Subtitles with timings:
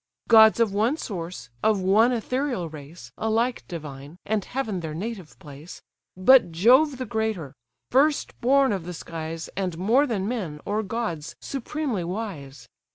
[0.27, 5.83] Gods of one source, of one ethereal race, Alike divine, and heaven their native place;
[6.17, 7.53] But Jove the greater;
[7.91, 12.67] first born of the skies, And more than men, or gods, supremely wise.